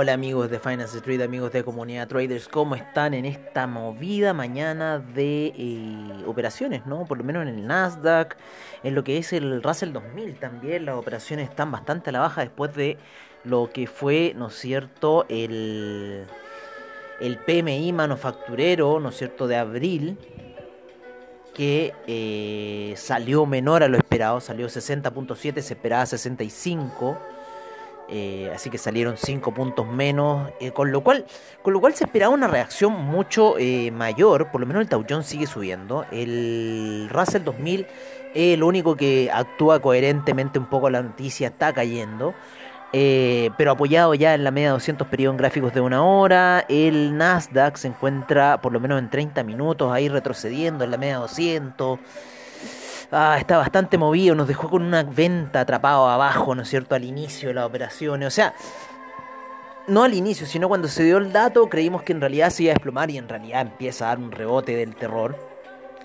[0.00, 5.00] Hola, amigos de Finance Street, amigos de Comunidad Traders, ¿cómo están en esta movida mañana
[5.00, 7.04] de eh, operaciones, no?
[7.04, 8.36] Por lo menos en el Nasdaq,
[8.84, 12.42] en lo que es el Russell 2000 también, las operaciones están bastante a la baja
[12.42, 12.96] después de
[13.42, 16.26] lo que fue, ¿no es cierto?, el,
[17.18, 20.16] el PMI manufacturero, ¿no es cierto?, de abril,
[21.54, 27.18] que eh, salió menor a lo esperado, salió 60.7, se esperaba 65
[28.10, 31.26] eh, así que salieron 5 puntos menos, eh, con, lo cual,
[31.62, 35.22] con lo cual se esperaba una reacción mucho eh, mayor, por lo menos el Dow
[35.22, 37.86] sigue subiendo, el Russell 2000
[38.34, 42.34] es el único que actúa coherentemente un poco la noticia, está cayendo,
[42.90, 47.16] pero apoyado ya en la media de 200 periodos en gráficos de una hora, el
[47.16, 51.20] Nasdaq se encuentra por lo menos en 30 minutos ahí retrocediendo en la media de
[51.20, 51.98] 200
[53.12, 57.04] ah, está bastante movido, nos dejó con una venta atrapado abajo, ¿no es cierto?, al
[57.04, 58.28] inicio de las operaciones.
[58.28, 58.54] O sea,
[59.86, 62.72] no al inicio, sino cuando se dio el dato, creímos que en realidad se iba
[62.72, 65.36] a desplomar y en realidad empieza a dar un rebote del terror.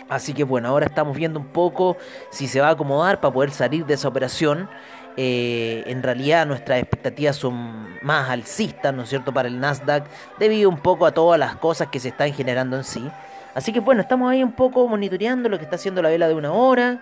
[0.09, 1.97] Así que bueno, ahora estamos viendo un poco
[2.29, 4.69] si se va a acomodar para poder salir de esa operación.
[5.15, 10.05] Eh, en realidad nuestras expectativas son más alcistas, ¿no es cierto?, para el Nasdaq,
[10.39, 13.11] debido un poco a todas las cosas que se están generando en sí.
[13.53, 16.33] Así que bueno, estamos ahí un poco monitoreando lo que está haciendo la vela de
[16.33, 17.01] una hora,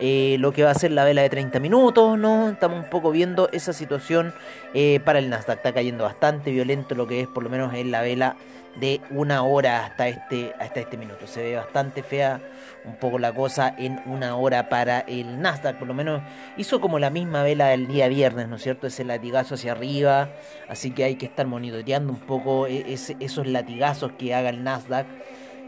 [0.00, 2.48] eh, lo que va a ser la vela de 30 minutos, ¿no?
[2.48, 4.34] Estamos un poco viendo esa situación
[4.74, 5.58] eh, para el Nasdaq.
[5.58, 8.36] Está cayendo bastante violento lo que es por lo menos en la vela
[8.80, 11.26] de una hora hasta este, hasta este minuto.
[11.26, 12.40] Se ve bastante fea
[12.84, 15.78] un poco la cosa en una hora para el Nasdaq.
[15.78, 16.22] Por lo menos
[16.56, 18.86] hizo como la misma vela del día viernes, ¿no es cierto?
[18.86, 20.30] Ese latigazo hacia arriba.
[20.68, 25.06] Así que hay que estar monitoreando un poco e-, esos latigazos que haga el Nasdaq.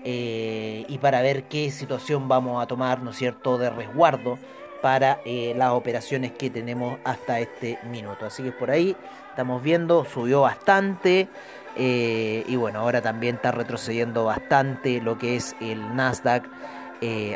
[0.04, 4.38] Eh, y para ver qué situación vamos a tomar, ¿no es cierto?, de resguardo
[4.82, 8.26] para eh, las operaciones que tenemos hasta este minuto.
[8.26, 8.94] Así que por ahí
[9.30, 11.28] estamos viendo, subió bastante
[11.76, 16.44] eh, y bueno, ahora también está retrocediendo bastante lo que es el Nasdaq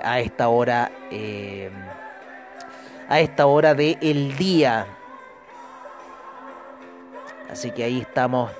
[0.02, 0.90] a esta hora,
[3.08, 4.86] a esta hora del día.
[7.50, 8.50] Así que ahí estamos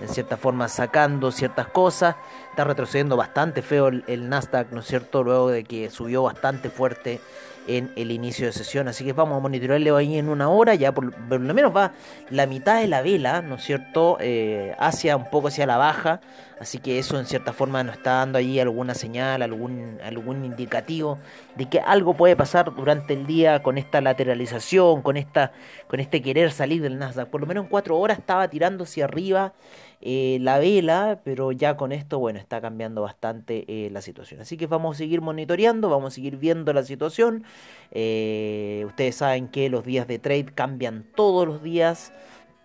[0.00, 2.16] en cierta forma sacando ciertas cosas.
[2.50, 5.22] Está retrocediendo bastante feo el, Nasdaq, ¿no es cierto?
[5.22, 7.20] Luego de que subió bastante fuerte
[7.66, 8.88] en el inicio de sesión.
[8.88, 10.74] Así que vamos a monitorearlo ahí en una hora.
[10.74, 11.92] Ya por, lo menos va
[12.30, 14.18] la mitad de la vela, ¿no es cierto?
[14.20, 16.20] Eh, hacia un poco hacia la baja.
[16.58, 21.18] Así que eso en cierta forma nos está dando ahí alguna señal, algún, algún indicativo
[21.54, 25.52] de que algo puede pasar durante el día con esta lateralización, con, esta,
[25.86, 27.28] con este querer salir del Nasdaq.
[27.28, 29.52] Por lo menos en cuatro horas estaba tirando hacia arriba
[30.00, 34.40] eh, la vela, pero ya con esto, bueno, está cambiando bastante eh, la situación.
[34.40, 37.44] Así que vamos a seguir monitoreando, vamos a seguir viendo la situación.
[37.92, 42.12] Eh, ustedes saben que los días de trade cambian todos los días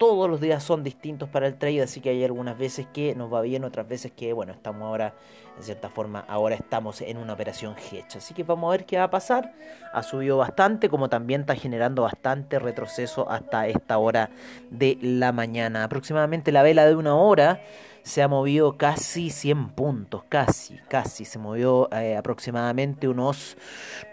[0.02, 3.32] todos los días son distintos para el trade, así que hay algunas veces que nos
[3.32, 5.14] va bien, otras veces que, bueno, estamos ahora,
[5.56, 8.18] en cierta forma, ahora estamos en una operación hedge.
[8.18, 9.54] Así que vamos a ver qué va a pasar.
[9.94, 14.32] Ha subido bastante, como también está generando bastante retroceso hasta esta hora
[14.72, 15.84] de la mañana.
[15.84, 17.62] Aproximadamente la vela de una hora
[18.04, 23.58] se ha movido casi 100 puntos, casi, casi, se movió eh, aproximadamente unos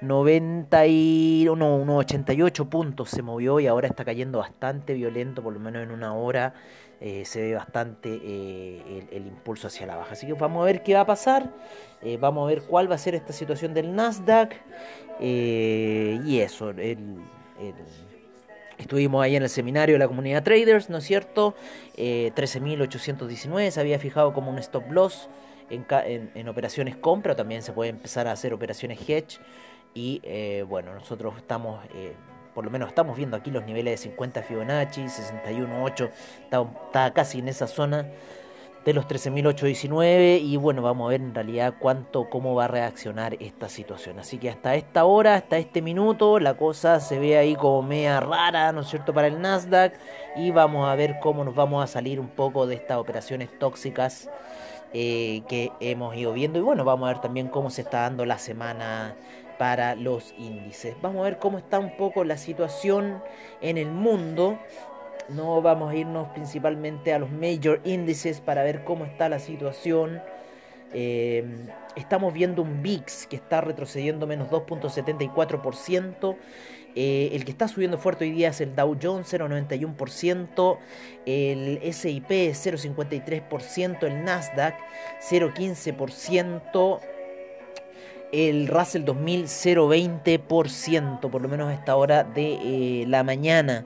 [0.00, 5.60] 90 y, unos 88 puntos se movió y ahora está cayendo bastante violento, por lo
[5.60, 6.54] menos en una hora
[7.00, 10.12] eh, se ve bastante eh, el, impulso hacia la baja.
[10.12, 11.52] Así que vamos a ver qué va a pasar,
[12.20, 14.54] vamos a ver cuál va a ser esta situación del Nasdaq
[15.20, 17.20] y eso, el
[18.78, 21.54] Estuvimos ahí en el seminario de la comunidad traders, ¿no es cierto?
[21.96, 25.28] 13.819 eh, se había fijado como un stop loss
[25.70, 29.38] en, operaciones compra, también se puede empezar a hacer operaciones hedge.
[29.94, 32.14] Y eh, bueno, nosotros estamos, eh,
[32.54, 36.10] por lo menos estamos viendo aquí los niveles de 50 Fibonacci, 61.8,
[36.44, 38.06] está, está casi en esa zona
[38.88, 43.36] de los 13.819 y bueno, vamos a ver en realidad cuánto, cómo va a reaccionar
[43.38, 44.18] esta situación.
[44.18, 48.18] Así que hasta esta hora, hasta este minuto, la cosa se ve ahí como media
[48.18, 49.92] rara, ¿no es cierto?, para el Nasdaq
[50.36, 54.30] y vamos a ver cómo nos vamos a salir un poco de estas operaciones tóxicas
[54.94, 58.24] eh, que hemos ido viendo y bueno, vamos a ver también cómo se está dando
[58.24, 59.16] la semana
[59.58, 60.96] para los índices.
[61.02, 63.22] Vamos a ver cómo está un poco la situación
[63.60, 64.58] en el mundo
[65.28, 70.20] no vamos a irnos principalmente a los major índices para ver cómo está la situación.
[70.94, 71.44] Eh,
[71.96, 76.36] estamos viendo un VIX que está retrocediendo menos 2.74%.
[76.94, 80.78] Eh, el que está subiendo fuerte hoy día es el Dow Jones 0.91%,
[81.26, 84.74] el SIP 0.53%, el Nasdaq
[85.30, 87.00] 0.15%,
[88.32, 93.84] el Russell 2000 0.20%, por lo menos a esta hora de eh, la mañana.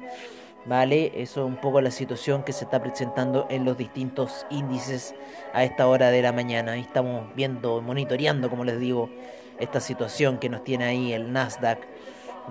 [0.65, 1.11] ¿Vale?
[1.17, 5.13] Eso es un poco la situación que se está presentando en los distintos índices
[5.53, 6.73] a esta hora de la mañana.
[6.73, 9.11] Ahí estamos viendo, monitoreando, como les digo,
[9.59, 11.81] esta situación que nos tiene ahí el Nasdaq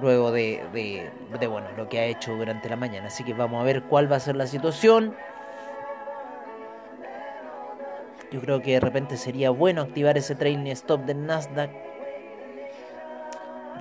[0.01, 3.07] luego de, de, bueno, lo que ha hecho durante la mañana.
[3.07, 5.15] Así que vamos a ver cuál va a ser la situación.
[8.31, 11.90] Yo creo que de repente sería bueno activar ese trailing stop del Nasdaq.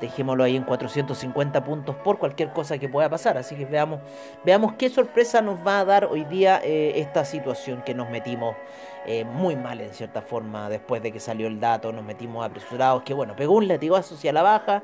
[0.00, 3.37] Dejémoslo ahí en 450 puntos por cualquier cosa que pueda pasar.
[3.37, 4.00] Así que veamos,
[4.44, 8.56] veamos qué sorpresa nos va a dar hoy día eh, esta situación que nos metimos
[9.06, 11.93] eh, muy mal en cierta forma después de que salió el dato.
[11.93, 13.02] Nos metimos apresurados.
[13.02, 14.82] Que bueno, pegó un latigazo hacia la baja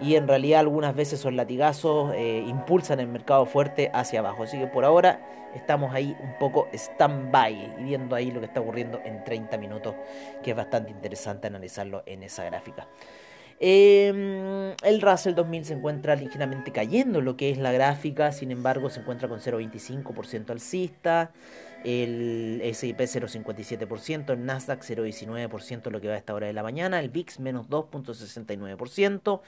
[0.00, 4.42] y en realidad algunas veces esos latigazos eh, impulsan el mercado fuerte hacia abajo.
[4.42, 5.20] Así que por ahora
[5.54, 9.94] estamos ahí un poco stand-by y viendo ahí lo que está ocurriendo en 30 minutos,
[10.42, 12.86] que es bastante interesante analizarlo en esa gráfica.
[13.64, 18.90] Eh, el Russell 2000 se encuentra ligeramente cayendo lo que es la gráfica, sin embargo
[18.90, 21.30] se encuentra con 0,25% alcista,
[21.84, 26.98] el S&P 0,57%, el Nasdaq 0,19% lo que va a esta hora de la mañana,
[26.98, 29.40] el VIX menos 2,69%,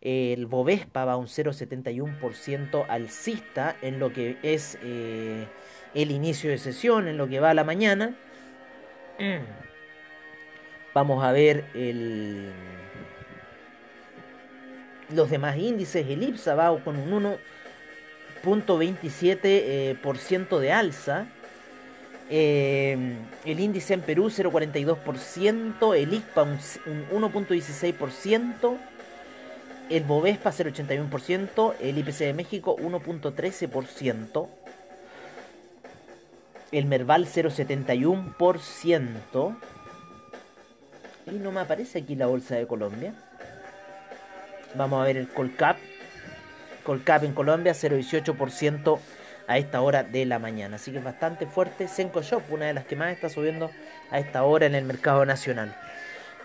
[0.00, 5.46] el Bovespa va a un 0,71% alcista en lo que es eh,
[5.94, 8.16] el inicio de sesión, en lo que va a la mañana.
[10.94, 12.50] Vamos a ver el,
[15.10, 16.06] los demás índices.
[16.08, 17.36] El IPSA va con un
[18.44, 21.26] 1.27% eh, de alza.
[22.30, 26.58] Eh, el índice en Perú 0,42%, el ICPA un,
[27.10, 28.78] un 1,16%,
[29.90, 34.48] el Bovespa 0,81%, el IPC de México 1,13%,
[36.70, 39.56] el Merval 0,71%,
[41.26, 43.12] y no me aparece aquí la bolsa de Colombia.
[44.74, 45.76] Vamos a ver el Colcap.
[46.84, 48.98] Colcap en Colombia 0,18%
[49.46, 50.76] a esta hora de la mañana.
[50.76, 51.88] Así que es bastante fuerte.
[51.88, 53.70] Senko Shop, una de las que más está subiendo
[54.10, 55.76] a esta hora en el mercado nacional.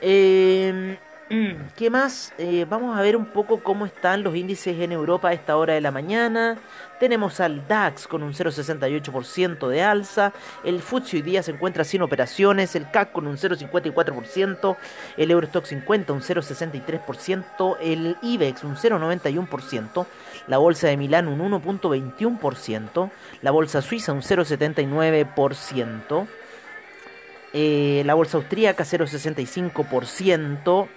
[0.02, 0.98] Eh,
[1.30, 2.34] ¿Qué más?
[2.38, 5.74] Eh, vamos a ver un poco cómo están los índices en Europa a esta hora
[5.74, 6.58] de la mañana.
[7.02, 10.32] Tenemos al DAX con un 0,68% de alza.
[10.64, 12.78] El FTSE hoy día se encuentra sin operaciones.
[12.78, 14.78] El CAC con un 0,54%.
[15.18, 17.76] El Eurostock 50 un 0,63%.
[17.82, 20.06] El IBEX un 0,91%.
[20.48, 23.12] La bolsa de Milán un 1,21%.
[23.42, 26.26] La bolsa suiza un 0,79%.
[27.52, 30.88] Eh, la bolsa austríaca 0,65%.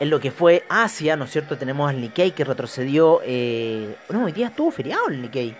[0.00, 1.58] En lo que fue Asia, ¿no es cierto?
[1.58, 3.20] Tenemos al Nikkei que retrocedió.
[3.22, 3.96] Eh...
[4.08, 5.54] No, hoy día estuvo feriado el Nikkei.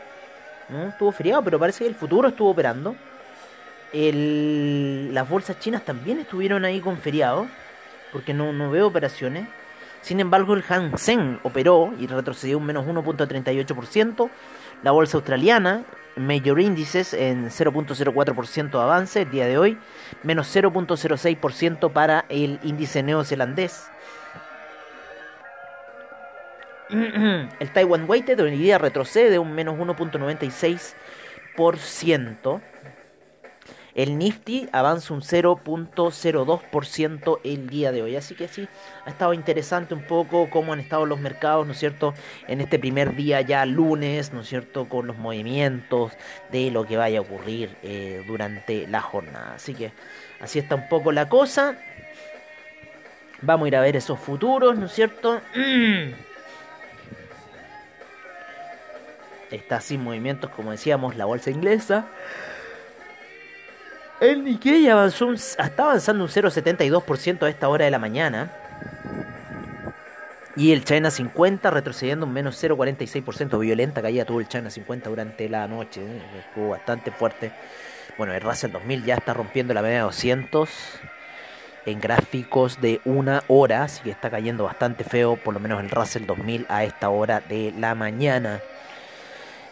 [0.70, 0.88] ¿no?
[0.88, 2.97] Estuvo feriado, pero parece que el futuro estuvo operando.
[3.92, 7.49] Las bolsas chinas también estuvieron ahí con feriado.
[8.12, 9.47] Porque no, no veo operaciones.
[10.00, 14.30] Sin embargo, el Hang Seng operó y retrocedió un menos 1.38%.
[14.82, 15.85] La bolsa australiana,
[16.16, 19.78] Major Índices, en 0.04% de avance el día de hoy.
[20.23, 23.90] Menos 0.06% para el índice neozelandés.
[27.61, 32.61] El Taiwan Weighted hoy día retrocede un menos 1.96%.
[33.94, 38.16] El Nifty avanza un 0.02% el día de hoy.
[38.16, 38.66] Así que sí,
[39.04, 42.14] ha estado interesante un poco cómo han estado los mercados, ¿no es cierto?
[42.49, 44.88] En este primer día ya lunes, ¿no es cierto?
[44.88, 46.12] Con los movimientos
[46.50, 49.54] de lo que vaya a ocurrir eh, durante la jornada.
[49.54, 49.92] Así que
[50.40, 51.76] así está un poco la cosa.
[53.42, 55.40] Vamos a ir a ver esos futuros, ¿no es cierto?
[59.50, 62.07] Está sin movimientos, como decíamos, la bolsa inglesa.
[64.21, 68.52] El Nikkei avanzó está avanzando un 0,72% a esta hora de la mañana.
[70.57, 73.59] Y el China 50 retrocediendo un menos 0,46%.
[73.59, 76.02] Violenta caída tuvo el China 50 durante la noche.
[76.02, 76.23] ¿eh?
[76.47, 77.50] Estuvo bastante fuerte.
[78.19, 80.69] Bueno, el Russell 2000 ya está rompiendo la media de 200
[81.87, 83.85] en gráficos de una hora.
[83.85, 85.37] Así que está cayendo bastante feo.
[85.37, 88.61] Por lo menos el Russell 2000 a esta hora de la mañana.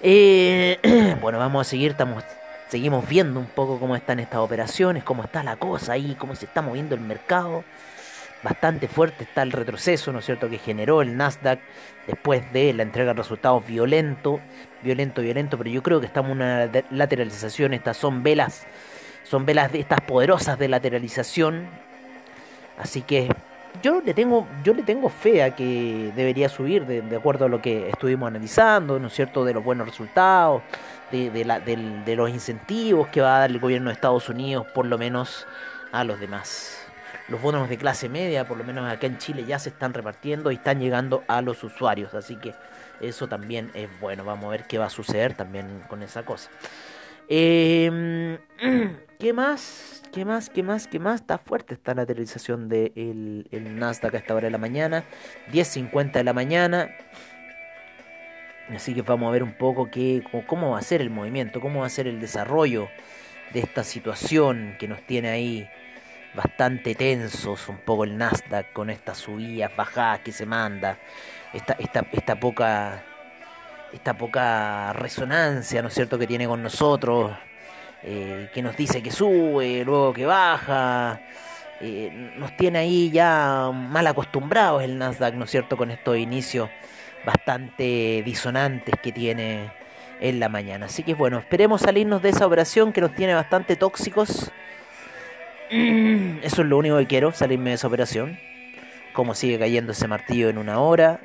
[0.01, 1.93] Eh, bueno, vamos a seguir.
[1.93, 2.25] Estamos
[2.69, 6.47] seguimos viendo un poco cómo están estas operaciones, cómo está la cosa ahí, cómo se
[6.47, 7.65] está moviendo el mercado.
[8.43, 11.59] Bastante fuerte está el retroceso, ¿no es cierto?, que generó el Nasdaq
[12.07, 14.41] después de la entrega de resultados violento,
[14.83, 18.65] violento, violento, pero yo creo que estamos en una lateralización, estas son velas,
[19.25, 21.69] son velas de estas poderosas de lateralización.
[22.79, 23.29] Así que
[23.83, 27.49] yo le tengo, yo le tengo fe a que debería subir de, de acuerdo a
[27.49, 30.63] lo que estuvimos analizando, ¿no es cierto?, de los buenos resultados,
[31.11, 34.87] de, la, de, los incentivos que va a dar el gobierno de Estados Unidos, por
[34.87, 35.47] lo menos
[35.93, 36.85] a los demás.
[37.29, 40.51] Los bonos de clase media, por lo menos acá en Chile, ya se están repartiendo
[40.51, 42.15] y están llegando a los usuarios.
[42.15, 42.55] Así que
[43.01, 44.25] Eso también es bueno.
[44.25, 46.51] Vamos a ver qué va a suceder también con esa cosa.
[47.29, 48.39] Eh,
[49.19, 50.03] ¿Qué más?
[50.13, 50.49] ¿Qué más?
[50.49, 50.87] ¿Qué más?
[50.87, 51.21] ¿Qué más?
[51.21, 55.05] Está fuerte está la televisación del de el Nasdaq a esta hora de la mañana.
[55.53, 56.91] 10.50 de la mañana.
[58.75, 61.81] Así que vamos a ver un poco qué, cómo va a ser el movimiento, cómo
[61.81, 62.89] va a ser el desarrollo
[63.53, 65.69] de esta situación que nos tiene ahí
[66.35, 70.99] bastante tensos, un poco el Nasdaq con estas subidas, bajadas que se manda,
[71.55, 73.03] esta, esta, esta poca
[73.93, 77.33] esta poca resonancia, ¿no es cierto?, que tiene con nosotros,
[78.03, 81.21] eh, que nos dice que sube, luego que baja,
[81.81, 86.69] eh, nos tiene ahí ya mal acostumbrados el Nasdaq, ¿no es cierto?, con estos inicios
[87.25, 89.71] bastante disonantes que tiene
[90.21, 90.87] en la mañana.
[90.87, 94.51] Así que bueno, esperemos salirnos de esa operación que nos tiene bastante tóxicos.
[95.71, 98.39] Eso es lo único que quiero, salirme de esa operación.
[99.13, 101.21] Como sigue cayendo ese martillo en una hora.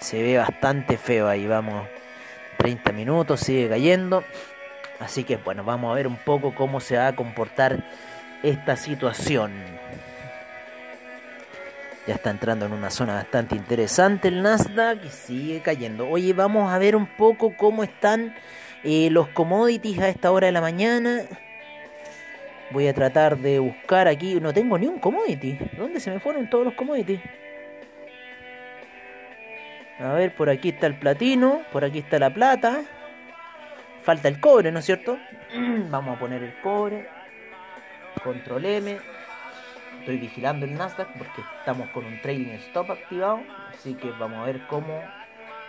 [0.00, 1.86] Se ve bastante feo ahí, vamos.
[2.56, 4.24] 30 minutos, sigue cayendo.
[4.98, 7.84] Así que bueno, vamos a ver un poco cómo se va a comportar
[8.42, 9.52] esta situación.
[12.06, 16.08] Ya está entrando en una zona bastante interesante el Nasdaq y sigue cayendo.
[16.08, 18.34] Oye, vamos a ver un poco cómo están
[18.82, 21.22] eh, los commodities a esta hora de la mañana.
[22.70, 24.40] Voy a tratar de buscar aquí.
[24.40, 25.58] No tengo ni un commodity.
[25.76, 27.20] ¿Dónde se me fueron todos los commodities?
[30.00, 32.84] A ver, por aquí está el platino, por aquí está la plata.
[34.02, 35.18] Falta el cobre, ¿no es cierto?
[35.90, 37.06] Vamos a poner el cobre.
[38.24, 38.98] Control M.
[39.98, 43.40] Estoy vigilando el Nasdaq porque estamos con un trailing stop activado.
[43.68, 45.02] Así que vamos a ver cómo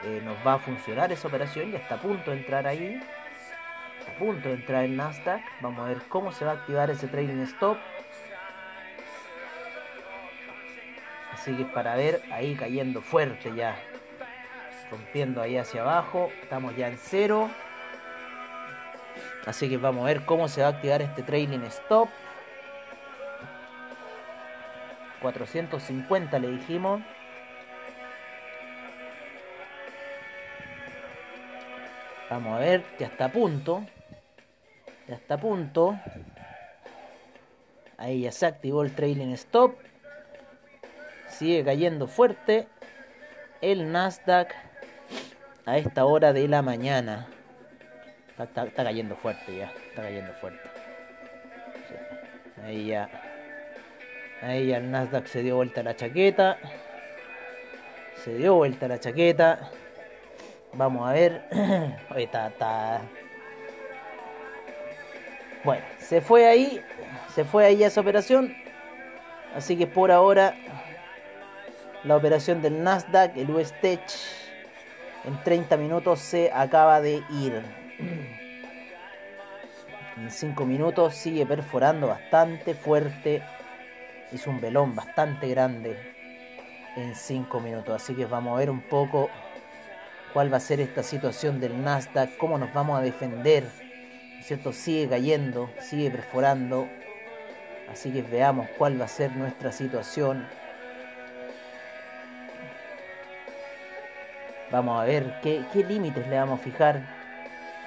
[0.04, 1.72] eh, nos va a funcionar esa operación.
[1.72, 3.02] Ya está a punto de entrar ahí.
[4.08, 5.42] A punto de entrar el Nasdaq.
[5.60, 7.78] Vamos a ver cómo se va a activar ese trailing stop.
[11.34, 13.78] Así que para ver ahí cayendo fuerte ya
[14.92, 16.30] rompiendo ahí hacia abajo.
[16.44, 17.50] Estamos ya en cero.
[19.46, 22.10] Así que vamos a ver cómo se va a activar este trailing stop.
[25.22, 27.02] 450 le dijimos.
[32.30, 33.86] Vamos a ver, ya está a punto.
[35.08, 35.98] Ya está a punto.
[37.98, 39.76] Ahí ya se activó el trailing stop.
[41.28, 42.68] Sigue cayendo fuerte
[43.62, 44.54] el Nasdaq
[45.72, 47.28] a esta hora de la mañana.
[48.38, 50.70] Está, cayendo fuerte ya, está cayendo fuerte.
[52.66, 53.10] Ahí ya.
[54.42, 56.58] Ahí ya el Nasdaq se dio vuelta la chaqueta.
[58.22, 59.72] Se dio vuelta la chaqueta.
[60.74, 61.42] Vamos a ver.
[62.18, 63.02] Está, está.
[65.64, 66.82] Bueno, se fue ahí.
[67.34, 68.54] Se fue ahí esa operación.
[69.56, 70.54] Así que por ahora
[72.04, 74.02] la operación del Nasdaq, el US Tech
[75.24, 77.62] en 30 minutos se acaba de ir.
[80.18, 83.42] En 5 minutos sigue perforando bastante fuerte.
[84.32, 85.98] Hizo un velón bastante grande
[86.96, 88.02] en 5 minutos.
[88.02, 89.30] Así que vamos a ver un poco
[90.34, 93.66] cuál va a ser esta situación del Nasdaq, cómo nos vamos a defender.
[94.42, 94.74] cierto?
[94.74, 96.88] Sigue cayendo, sigue perforando.
[97.92, 100.48] Así que veamos cuál va a ser nuestra situación.
[104.72, 107.02] Vamos a ver qué, límites le vamos a fijar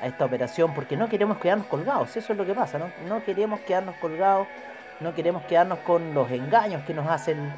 [0.03, 2.91] a esta operación, porque no queremos quedarnos colgados, eso es lo que pasa, ¿no?
[3.09, 4.47] No queremos quedarnos colgados,
[5.00, 7.50] no queremos quedarnos con los engaños que nos hacen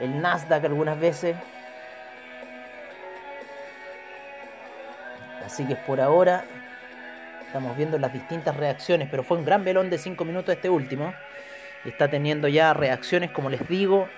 [0.00, 1.36] el Nasdaq algunas veces.
[5.46, 6.44] Así que por ahora
[7.46, 11.14] estamos viendo las distintas reacciones, pero fue un gran velón de 5 minutos este último.
[11.84, 14.08] Y está teniendo ya reacciones, como les digo,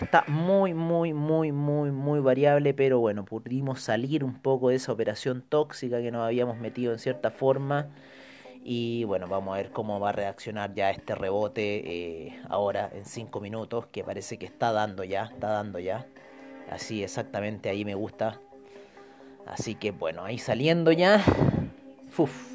[0.00, 4.92] Está muy, muy, muy, muy, muy variable, pero bueno, pudimos salir un poco de esa
[4.92, 7.88] operación tóxica que nos habíamos metido en cierta forma.
[8.62, 13.06] Y bueno, vamos a ver cómo va a reaccionar ya este rebote eh, ahora en
[13.06, 16.06] 5 minutos, que parece que está dando ya, está dando ya.
[16.70, 18.38] Así exactamente, ahí me gusta.
[19.46, 21.24] Así que bueno, ahí saliendo ya.
[22.18, 22.52] Uf,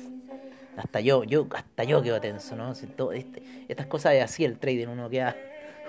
[0.78, 2.72] hasta yo, yo, hasta yo quedo tenso, ¿no?
[2.74, 5.36] Este, estas cosas es así el trading, uno queda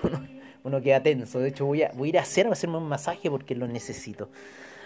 [0.81, 1.39] queda tenso.
[1.39, 3.67] De hecho, voy a, voy a ir a hacer, a hacerme un masaje porque lo
[3.67, 4.29] necesito.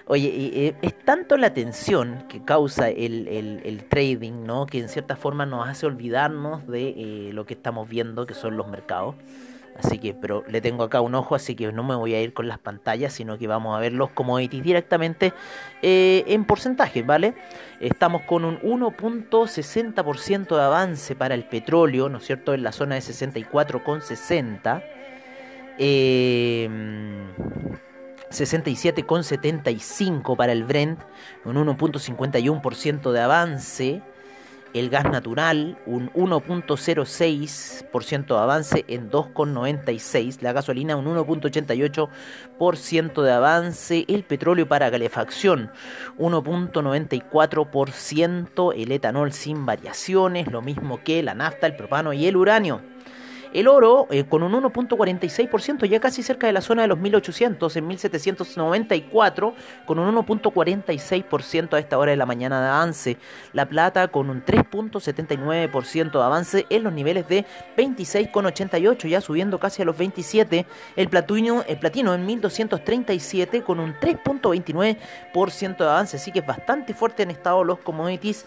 [0.10, 4.66] Oye, eh, es tanto la tensión que causa el, el, trading, ¿no?
[4.66, 8.56] Que en cierta forma nos hace olvidarnos de eh, lo que estamos viendo, que son
[8.56, 9.16] los mercados.
[9.78, 12.34] Así que, pero le tengo acá un ojo, así que no me voy a ir
[12.34, 15.34] con las pantallas, sino que vamos a ver los commodities directamente
[15.82, 17.36] eh, en porcentaje, ¿vale?
[17.80, 22.54] Estamos con un 1.60% de avance para el petróleo, ¿no es cierto?
[22.54, 24.97] En la zona de 64,60.
[25.78, 26.68] Eh,
[28.32, 31.00] 67,75 para el Brent,
[31.46, 34.02] un 1.51% de avance.
[34.74, 40.42] El gas natural, un 1.06% de avance en 2,96.
[40.42, 44.04] La gasolina, un 1.88% de avance.
[44.10, 45.72] El petróleo para calefacción,
[46.20, 48.74] 1.94%.
[48.76, 52.82] El etanol sin variaciones, lo mismo que la nafta, el propano y el uranio.
[53.54, 57.76] El oro eh, con un 1.46%, ya casi cerca de la zona de los 1800,
[57.76, 59.54] en 1794,
[59.86, 63.18] con un 1.46% a esta hora de la mañana de avance.
[63.54, 67.46] La plata con un 3.79% de avance en los niveles de
[67.78, 70.66] 26,88, ya subiendo casi a los 27.
[70.96, 76.94] El platino, el platino en 1237 con un 3.29% de avance, así que es bastante
[76.94, 78.46] fuerte en estado los commodities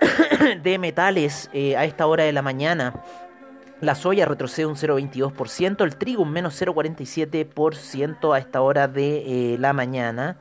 [0.62, 2.94] de metales eh, a esta hora de la mañana.
[3.80, 9.58] La soya retrocede un 0,22%, el trigo un menos 0,47% a esta hora de eh,
[9.58, 10.36] la mañana.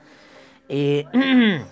[0.68, 1.06] Eh,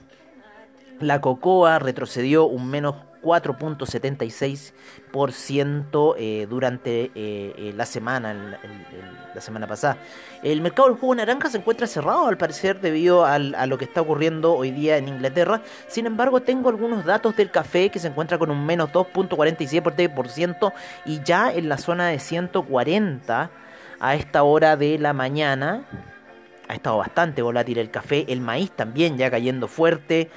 [1.01, 2.95] la cocoa retrocedió un menos
[3.27, 7.12] 4.76% eh, durante eh,
[7.57, 8.57] eh, la semana,
[9.36, 9.98] la semana pasada.
[10.43, 14.00] El mercado del jugo naranja se encuentra cerrado al parecer debido a lo que está
[14.00, 15.62] ocurriendo hoy día en Inglaterra.
[15.89, 20.71] Sin embargo, tengo algunos datos del café que se encuentra con un menos 2.47%
[21.06, 23.52] y ya en la zona de 140
[23.99, 25.84] a esta hora de la mañana.
[26.69, 30.30] Ha estado bastante volátil el café, el maíz también ya cayendo fuerte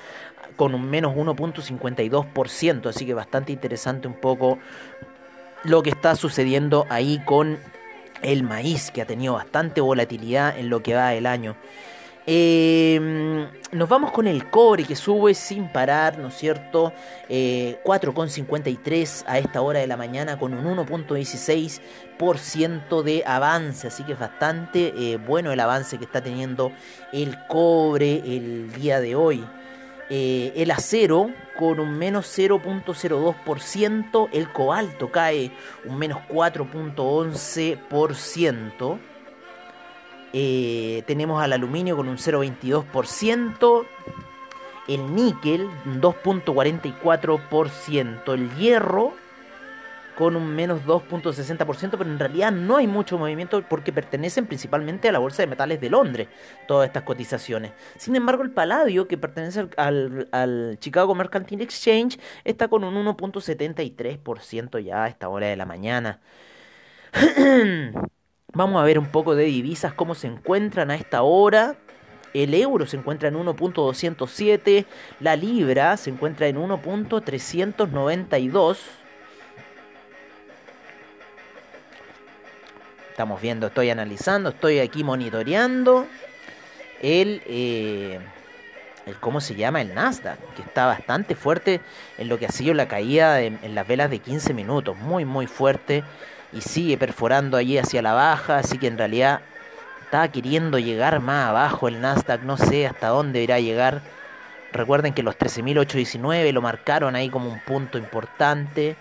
[0.60, 4.58] con un menos 1.52%, así que bastante interesante un poco
[5.64, 7.58] lo que está sucediendo ahí con
[8.20, 11.56] el maíz, que ha tenido bastante volatilidad en lo que va del año.
[12.26, 16.92] Em, nos vamos con el cobre que sube sin parar, ¿no es cierto?
[17.30, 24.12] 4,53 eh, a esta hora de la mañana con un 1.16% de avance, así que
[24.12, 26.70] es bastante eh, bueno el avance que está teniendo
[27.14, 29.42] el cobre el día de hoy.
[30.12, 35.52] Eh, el acero con un menos 0.02%, el cobalto cae
[35.84, 38.98] un menos 4.11%,
[40.32, 43.86] eh, tenemos al aluminio con un 0.22%,
[44.88, 49.14] el níquel un 2.44%, el hierro
[50.20, 55.12] con un menos 2.60%, pero en realidad no hay mucho movimiento porque pertenecen principalmente a
[55.12, 56.28] la Bolsa de Metales de Londres,
[56.68, 57.72] todas estas cotizaciones.
[57.96, 65.04] Sin embargo, el paladio, que pertenece al, Chicago Mercantile Exchange, está con un 1.73% ya
[65.04, 66.20] a esta hora de la mañana.
[68.52, 71.76] Vamos a ver un poco de divisas, cómo se encuentran a esta hora.
[72.34, 74.84] El euro se encuentra en 1.207,
[75.18, 78.99] la libra se encuentra en 1.392.
[83.20, 86.06] estamos viendo, estoy analizando, estoy aquí monitoreando
[87.02, 88.18] el, eh,
[89.04, 89.82] el ¿cómo se llama?
[89.82, 91.82] El Nasdaq, que está bastante fuerte
[92.16, 95.46] en lo que ha sido la caída en las velas de 15 minutos, muy muy
[95.46, 96.02] fuerte
[96.54, 99.42] y sigue perforando allí hacia la baja, así que en realidad
[100.04, 104.00] está queriendo llegar más abajo el Nasdaq, no sé hasta dónde irá a llegar.
[104.72, 108.96] Recuerden que los 13.819 lo marcaron ahí como un punto importante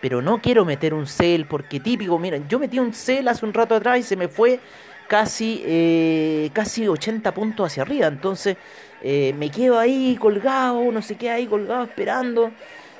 [0.00, 3.54] pero no quiero meter un cel porque típico, miren, yo metí un cel hace un
[3.54, 4.60] rato atrás y se me fue
[5.08, 8.56] casi, eh, casi 80 puntos hacia arriba, entonces
[9.02, 12.50] eh, me quedo ahí colgado, no sé qué, ahí colgado esperando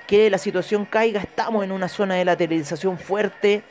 [0.06, 3.62] que la situación caiga, estamos en una zona de lateralización fuerte,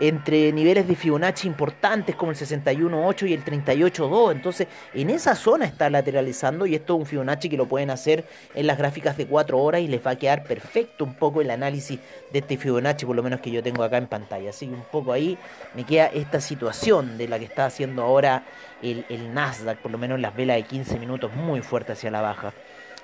[0.00, 4.32] entre niveles de Fibonacci importantes como el 61.8 y el 38.2.
[4.32, 8.24] Entonces, en esa zona está lateralizando y esto es un Fibonacci que lo pueden hacer
[8.54, 11.50] en las gráficas de 4 horas y les va a quedar perfecto un poco el
[11.50, 12.00] análisis
[12.32, 14.50] de este Fibonacci, por lo menos que yo tengo acá en pantalla.
[14.50, 15.36] Así que un poco ahí
[15.74, 18.44] me queda esta situación de la que está haciendo ahora
[18.82, 22.10] el, el Nasdaq, por lo menos en las velas de 15 minutos, muy fuerte hacia
[22.10, 22.54] la baja.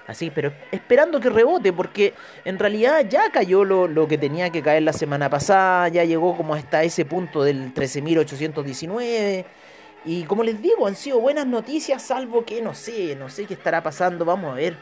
[0.06, 2.14] Así, pero esperando que rebote, porque
[2.44, 6.54] en realidad ya cayó lo, que tenía que caer la semana pasada, ya llegó como
[6.54, 9.44] hasta ese punto del 13.819.
[10.04, 13.54] Y como les digo, han sido buenas noticias, salvo que no sé, no sé qué
[13.54, 14.76] estará pasando, vamos a ver.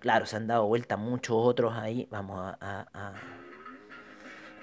[0.00, 3.14] Claro, se han dado vuelta muchos otros ahí, vamos a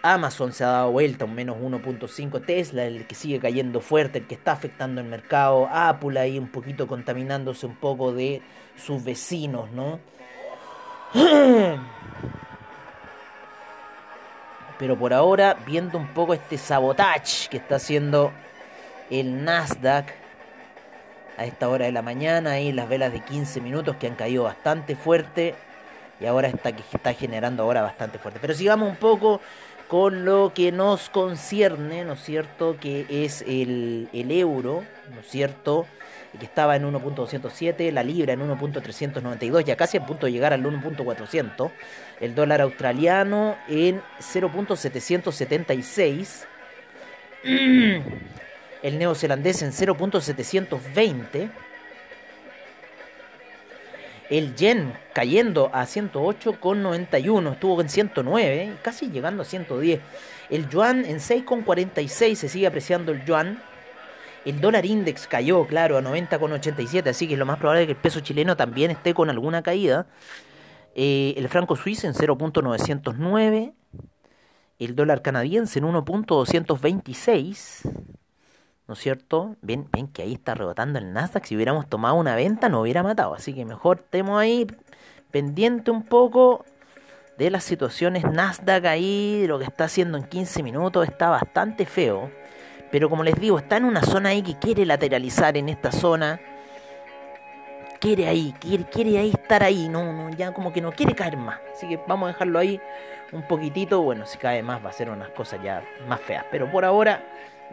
[0.04, 2.44] Amazon se ha dado vuelta, un menos 1.5.
[2.46, 5.68] Tesla, el que sigue cayendo fuerte, el que está afectando el mercado.
[5.72, 8.42] Apple ahí un poquito contaminándose un poco de
[8.76, 10.00] sus vecinos, ¿no?
[14.80, 18.32] Pero por ahora, viendo un poco este sabotage que está haciendo
[19.12, 20.16] el Nasdaq
[21.38, 24.46] a esta hora de la mañana, ahí las velas de 15 minutos que han caído
[24.46, 25.54] bastante fuerte
[26.20, 28.40] y ahora está, está generando ahora bastante fuerte.
[28.40, 29.42] Pero sigamos un poco
[29.92, 32.78] con lo que nos concierne, ¿no es cierto?
[32.80, 35.86] Que es el, el euro, ¿no es cierto?
[36.40, 40.64] que estaba en 1.207, la libra en 1.392, ya casi a punto de llegar al
[40.64, 41.72] 1.400,
[42.22, 46.46] el dólar australiano en 0.776,
[48.84, 51.50] el neozelandés en 0.720,
[54.32, 60.00] el yen cayendo a 108,91, estuvo en 109, casi llegando a 110.
[60.50, 63.62] El yuan en 6,46, se sigue apreciando el yuan.
[64.46, 67.98] El dólar index cayó, claro, a 90,87, así que es lo más probable que el
[67.98, 70.08] peso chileno también esté con alguna caída.
[70.96, 73.74] Eh, el franco suizo en 0.909.
[74.80, 77.82] El dólar canadiense en 1.226.
[78.92, 79.56] ¿no es cierto?
[79.62, 81.46] Ven, ven que ahí está rebotando el Nasdaq.
[81.46, 83.34] Si hubiéramos tomado una venta, nos hubiera matado.
[83.34, 84.68] Así que mejor estemos ahí
[85.32, 86.66] pendiente un poco
[87.38, 91.08] de las situaciones Nasdaq ahí, lo que está haciendo en 15 minutos.
[91.08, 92.30] Está bastante feo.
[92.92, 96.42] Pero como les digo, está en una zona ahí que quiere lateralizar en esta zona.
[98.02, 99.88] Quiere ahí, quiere, quiere ahí estar ahí.
[99.88, 101.62] No, no, ya como que no quiere caer más.
[101.74, 102.82] Así que vamos a dejarlo ahí
[103.32, 104.02] un poquitito.
[104.02, 106.44] Bueno, si cae más va a ser unas cosas ya más feas.
[106.52, 107.24] Pero por ahora,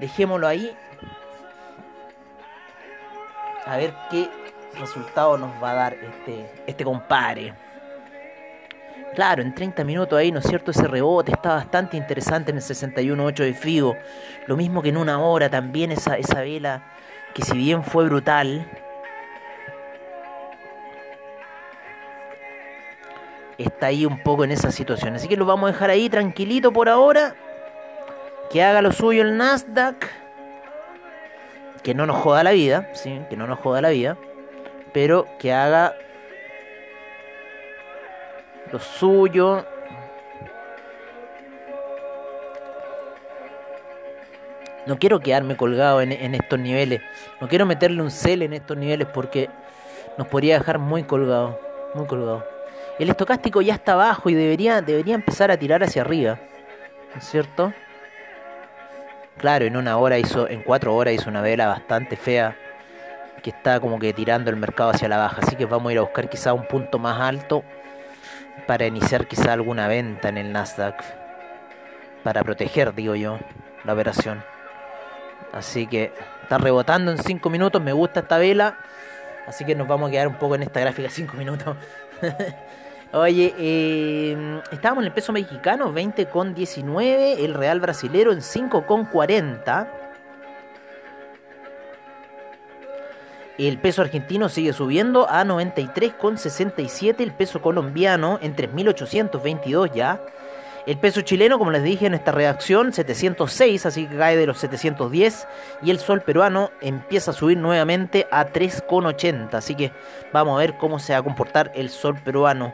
[0.01, 0.77] dejémoslo ahí
[3.69, 4.31] a ver qué
[4.79, 7.53] resultado nos va a dar este, este compadre.
[9.15, 10.71] Claro, en 30 minutos ahí, ¿no es cierto?
[10.71, 13.97] Ese rebote está bastante interesante en el 61.8 de Figo.
[14.47, 16.83] Lo mismo que en una hora también esa, esa vela,
[17.35, 18.67] que si bien fue brutal,
[23.59, 25.15] está ahí un poco en esa situación.
[25.15, 27.35] Así que lo vamos a dejar ahí tranquilito por ahora.
[28.51, 30.07] Que haga lo suyo el Nasdaq
[31.89, 33.23] que no nos joda la vida, ¿sí?
[33.31, 34.19] que no nos joda la vida,
[34.93, 35.97] pero que haga
[38.71, 39.65] lo suyo.
[44.87, 47.01] No quiero quedarme colgado en, estos niveles,
[47.41, 49.49] no quiero meterle un cel en estos niveles porque
[50.19, 51.59] nos podría dejar muy colgado,
[51.95, 52.47] muy colgado.
[52.99, 56.39] El estocástico ya está abajo y debería, debería empezar a tirar hacia arriba,
[57.15, 57.73] ¿no es cierto?
[59.39, 62.57] Claro, en una hora hizo, en cuatro horas hizo una vela bastante fea
[63.41, 65.43] que está como que tirando el mercado hacia la baja.
[65.43, 67.63] Así que vamos a ir a buscar quizá un punto más alto
[68.67, 71.03] para iniciar quizá alguna venta en el Nasdaq.
[72.25, 73.39] Para proteger, digo yo,
[73.85, 74.43] la operación.
[75.53, 77.81] Así que está rebotando en cinco minutos.
[77.81, 78.77] Me gusta esta vela.
[79.47, 81.77] Así que nos vamos a quedar un poco en esta gráfica cinco minutos.
[83.13, 89.89] Oye, eh, estábamos en el peso mexicano 20,19, el real brasilero en 5,40.
[93.57, 100.21] El peso argentino sigue subiendo a 93,67, el peso colombiano en 3.822 ya.
[100.89, 104.57] El peso chileno, como les dije en esta reacción, 706, así que cae de los
[104.57, 105.47] 710.
[105.83, 109.53] Y el sol peruano empieza a subir nuevamente a 3,80.
[109.53, 109.93] Así que
[110.33, 112.73] vamos a ver cómo se va a comportar el sol peruano.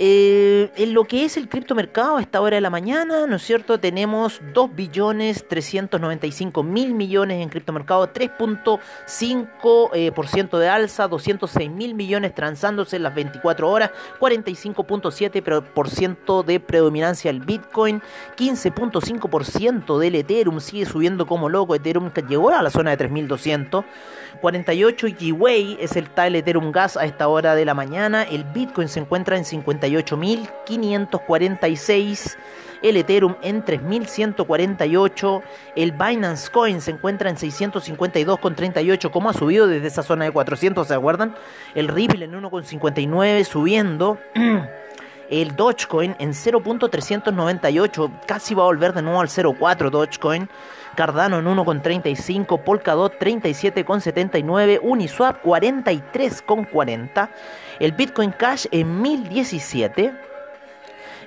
[0.00, 3.42] Eh, en lo que es el criptomercado a esta hora de la mañana, ¿no es
[3.42, 3.80] cierto?
[3.80, 10.12] Tenemos 2 billones 395 mil millones en criptomercado, 3.5% eh,
[10.60, 18.00] de alza, 206 mil millones transándose en las 24 horas, 45.7% de predominancia el Bitcoin,
[18.36, 23.84] 15.5% del Ethereum, sigue subiendo como loco, Ethereum llegó a la zona de 3200,
[24.40, 28.86] 48 Gwei es el tal Ethereum Gas a esta hora de la mañana, el Bitcoin
[28.86, 32.36] se encuentra en 50 58.546.
[32.82, 35.42] El Ethereum en 3.148.
[35.74, 39.10] El Binance Coin se encuentra en 652,38.
[39.10, 41.34] Como ha subido desde esa zona de 400, ¿se acuerdan?
[41.74, 44.18] El Ripple en 1,59 subiendo.
[45.30, 48.20] El Dogecoin en 0.398.
[48.26, 50.48] Casi va a volver de nuevo al 0.4 Dogecoin.
[50.98, 57.28] Cardano en 1,35, Polkadot 37,79, Uniswap 43,40,
[57.80, 60.12] el Bitcoin Cash en 1017,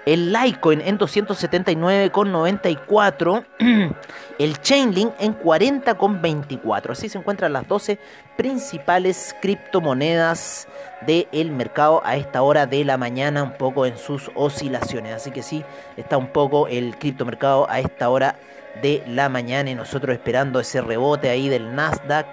[0.05, 3.45] el Litecoin en 279,94,
[4.39, 6.89] el Chainlink en 40,24.
[6.91, 7.99] Así se encuentran las 12
[8.35, 10.67] principales criptomonedas
[11.05, 15.13] del mercado a esta hora de la mañana, un poco en sus oscilaciones.
[15.13, 15.63] Así que sí,
[15.97, 18.39] está un poco el criptomercado a esta hora
[18.81, 22.25] de la mañana y nosotros esperando ese rebote ahí del Nasdaq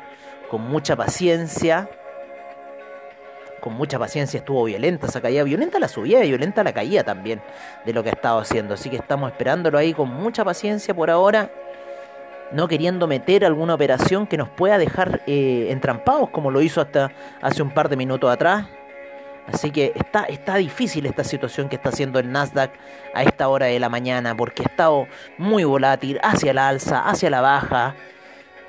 [0.50, 1.90] con mucha paciencia.
[3.60, 7.40] Con mucha paciencia estuvo violenta esa caída, violenta la subida y violenta la caída también
[7.84, 8.74] de lo que ha estado haciendo.
[8.74, 11.50] Así que estamos esperándolo ahí con mucha paciencia por ahora,
[12.52, 17.10] no queriendo meter alguna operación que nos pueda dejar eh, entrampados como lo hizo hasta
[17.42, 18.66] hace un par de minutos atrás.
[19.52, 22.70] Así que está, está difícil esta situación que está haciendo el Nasdaq
[23.14, 25.06] a esta hora de la mañana porque ha estado
[25.38, 27.94] muy volátil hacia la alza, hacia la baja.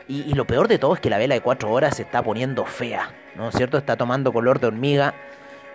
[0.08, 2.24] Y, y lo peor de todo es que la vela de 4 horas se está
[2.24, 3.78] poniendo fea, ¿no es cierto?
[3.78, 5.16] Está tomando color de hormiga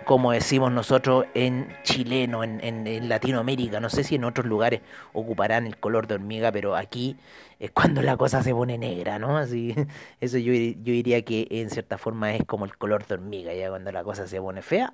[0.05, 3.79] como decimos nosotros en chileno, en, Latinoamérica.
[3.79, 4.81] No sé si en otros lugares
[5.13, 7.17] ocuparán el color de hormiga, pero aquí
[7.59, 9.35] es cuando la cosa se pone negra, ¿no?
[9.35, 9.73] Así,
[10.21, 13.69] eso yo, yo diría que en cierta forma es como el color de hormiga, ya
[13.69, 14.93] cuando la cosa se pone fea.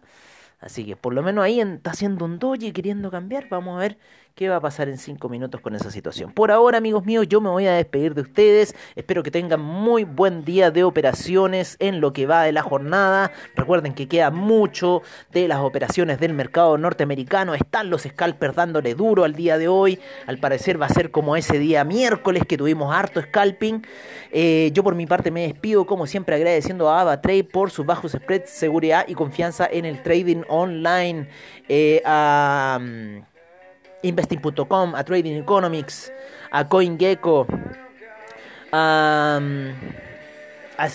[0.62, 3.50] Así que por lo menos ahí está haciendo un doji queriendo cambiar.
[3.50, 3.98] Vamos a ver
[4.36, 6.32] qué va a pasar en 5 minutos con esa situación.
[6.32, 8.76] Por ahora, amigos míos, yo me voy a despedir de ustedes.
[8.96, 13.32] Espero que tengan muy buen día de operaciones en lo que va de la jornada.
[13.56, 17.54] Recuerden que queda mucho de las operaciones del mercado norteamericano.
[17.54, 20.00] Están los scalpers dándole duro al día de hoy.
[20.28, 23.86] Al parecer va a ser como ese día miércoles que tuvimos harto scalping.
[24.32, 28.14] Eh, yo por mi parte me despido como siempre agradeciendo a AvaTrade por sus bajos
[28.14, 31.28] spreads, seguridad y confianza en el trading online.
[31.68, 32.80] Eh, a...
[34.04, 36.12] Investing.com, a Trading Economics,
[36.52, 37.48] a CoinGecko,
[38.72, 39.40] a,
[40.78, 40.88] a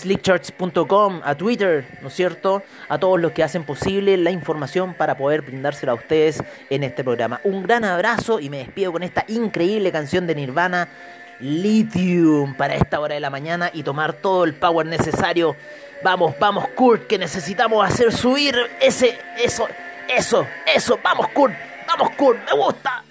[1.23, 2.63] a Twitter, ¿no es cierto?
[2.89, 7.03] A todos los que hacen posible la información para poder brindársela a ustedes en este
[7.03, 7.39] programa.
[7.43, 10.89] Un gran abrazo y me despido con esta increíble canción de Nirvana,
[11.39, 15.55] Lithium, para esta hora de la mañana y tomar todo el power necesario.
[16.03, 19.67] Vamos, vamos, Kurt, que necesitamos hacer subir ese, eso,
[20.09, 21.66] eso, eso, vamos, Kurt.
[21.87, 23.01] Vamos, Kurt, me gusta.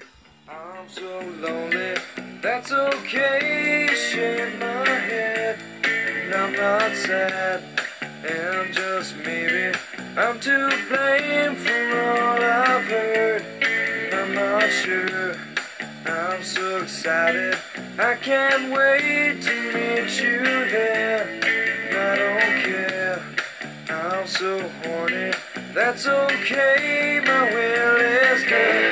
[0.49, 1.95] I'm so lonely,
[2.43, 3.89] that's okay.
[3.95, 7.63] Shake my head, and I'm not sad.
[8.03, 9.77] And just maybe
[10.17, 13.43] I'm to blame for all I've heard.
[14.13, 15.37] I'm not sure.
[16.05, 17.57] I'm so excited,
[17.99, 21.25] I can't wait to meet you there.
[21.93, 23.23] I don't care,
[23.89, 25.33] I'm so horny.
[25.77, 28.86] That's okay, my will is good.